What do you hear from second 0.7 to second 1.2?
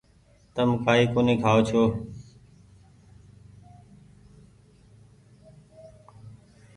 ڪآئي